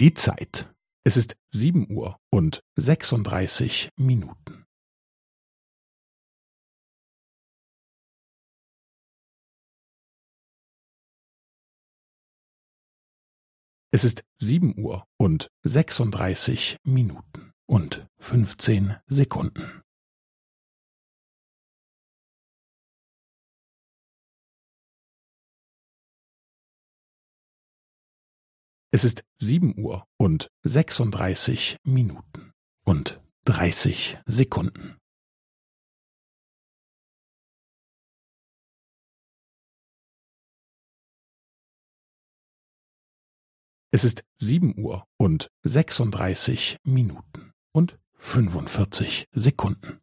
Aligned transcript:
Die 0.00 0.14
Zeit. 0.14 0.72
Es 1.04 1.16
ist 1.16 1.36
sieben 1.50 1.90
Uhr 1.90 2.20
und 2.30 2.62
sechsunddreißig 2.76 3.90
Minuten. 3.96 4.64
Es 13.90 14.04
ist 14.04 14.22
sieben 14.40 14.78
Uhr 14.78 15.04
und 15.16 15.48
sechsunddreißig 15.64 16.76
Minuten 16.84 17.50
und 17.66 18.06
fünfzehn 18.20 18.98
Sekunden. 19.08 19.77
Es 28.90 29.04
ist 29.04 29.22
sieben 29.36 29.78
Uhr 29.78 30.06
und 30.16 30.48
sechsunddreißig 30.62 31.76
Minuten 31.84 32.52
und 32.86 33.20
dreißig 33.44 34.18
Sekunden. 34.24 34.96
Es 43.90 44.04
ist 44.04 44.24
sieben 44.38 44.78
Uhr 44.78 45.04
und 45.18 45.50
sechsunddreißig 45.64 46.78
Minuten 46.84 47.52
und 47.72 47.98
fünfundvierzig 48.14 49.28
Sekunden. 49.32 50.00